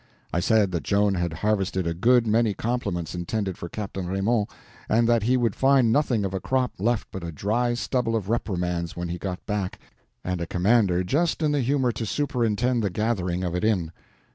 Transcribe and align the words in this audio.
I 0.33 0.39
said 0.39 0.71
that 0.71 0.81
Joan 0.81 1.13
had 1.13 1.31
harvested 1.31 1.85
a 1.85 1.93
good 1.93 2.25
many 2.25 2.55
compliments 2.55 3.13
intended 3.13 3.55
for 3.55 3.69
Captain 3.69 4.07
Raymond, 4.07 4.47
and 4.89 5.07
that 5.07 5.21
he 5.21 5.37
would 5.37 5.53
find 5.55 5.91
nothing 5.91 6.25
of 6.25 6.33
a 6.33 6.39
crop 6.39 6.71
left 6.79 7.09
but 7.11 7.23
a 7.23 7.31
dry 7.31 7.75
stubble 7.75 8.15
of 8.15 8.27
reprimands 8.27 8.97
when 8.97 9.09
he 9.09 9.19
got 9.19 9.45
back, 9.45 9.77
and 10.23 10.41
a 10.41 10.47
commander 10.47 11.03
just 11.03 11.43
in 11.43 11.51
the 11.51 11.61
humor 11.61 11.91
to 11.91 12.05
superintend 12.07 12.81
the 12.81 12.89
gathering 12.89 13.43
of 13.43 13.53
it 13.53 13.63
in. 13.63 13.91